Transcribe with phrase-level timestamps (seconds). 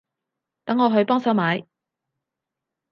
[0.65, 1.63] 等我去幫手買